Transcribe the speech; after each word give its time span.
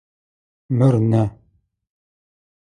Мыр 0.77 0.95
нэ. 1.11 1.23